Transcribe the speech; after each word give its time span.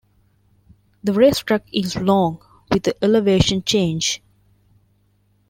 The 1.03 1.13
racetrack 1.13 1.67
is 1.71 1.95
long, 1.95 2.43
with 2.71 2.87
a 2.87 3.03
elevation 3.05 3.61
change. 3.61 4.23